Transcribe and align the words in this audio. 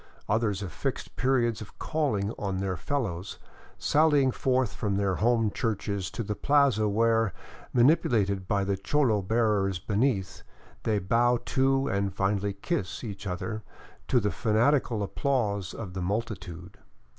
Others 0.27 0.61
have 0.61 0.71
fixed 0.71 1.15
periods 1.15 1.61
of 1.61 1.77
calling 1.77 2.33
on 2.39 2.57
their 2.57 2.75
fellows, 2.75 3.37
sallying 3.77 4.31
forth 4.31 4.73
from 4.73 4.95
their 4.97 5.17
home 5.17 5.51
churches 5.51 6.09
to 6.09 6.23
the 6.23 6.33
plaza 6.33 6.89
where, 6.89 7.33
manipu 7.71 8.09
lated 8.09 8.47
by 8.47 8.63
the 8.63 8.75
cholo 8.77 9.21
bearers 9.21 9.77
beneath, 9.77 10.41
they 10.81 10.97
bow 10.97 11.37
to 11.45 11.87
and 11.87 12.15
finally" 12.15 12.53
kiss" 12.63 13.03
each 13.03 13.27
other, 13.27 13.61
to 14.07 14.19
the 14.19 14.31
fanatical 14.31 15.03
applause 15.03 15.71
of 15.71 15.93
the 15.93 16.01
multitude. 16.01 16.79